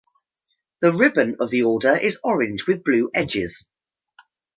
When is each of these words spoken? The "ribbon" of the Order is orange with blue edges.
The 0.81 0.91
"ribbon" 0.93 1.35
of 1.39 1.51
the 1.51 1.61
Order 1.61 1.95
is 1.95 2.17
orange 2.23 2.65
with 2.65 2.83
blue 2.83 3.11
edges. 3.13 3.65